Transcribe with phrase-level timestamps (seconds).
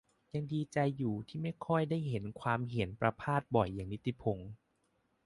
[0.33, 4.49] ยังดีใจอยู่ที่ไม่ค่อยได้เห็นความเห็นประภาสบ่อยอย่างนิติพงษ์